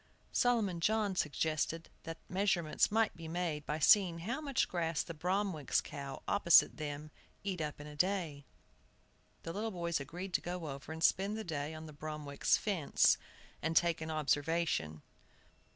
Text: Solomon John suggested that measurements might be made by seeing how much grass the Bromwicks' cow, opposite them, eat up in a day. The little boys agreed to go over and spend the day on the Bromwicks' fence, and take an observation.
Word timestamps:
Solomon 0.31 0.79
John 0.79 1.15
suggested 1.15 1.87
that 2.05 2.17
measurements 2.27 2.89
might 2.89 3.15
be 3.15 3.27
made 3.27 3.67
by 3.67 3.77
seeing 3.77 4.21
how 4.21 4.41
much 4.41 4.67
grass 4.67 5.03
the 5.03 5.13
Bromwicks' 5.13 5.79
cow, 5.79 6.23
opposite 6.27 6.77
them, 6.77 7.11
eat 7.43 7.61
up 7.61 7.79
in 7.79 7.85
a 7.85 7.95
day. 7.95 8.43
The 9.43 9.53
little 9.53 9.69
boys 9.69 9.99
agreed 9.99 10.33
to 10.33 10.41
go 10.41 10.69
over 10.69 10.91
and 10.91 11.03
spend 11.03 11.37
the 11.37 11.43
day 11.43 11.75
on 11.75 11.85
the 11.85 11.93
Bromwicks' 11.93 12.57
fence, 12.57 13.19
and 13.61 13.77
take 13.77 14.01
an 14.01 14.09
observation. 14.09 15.03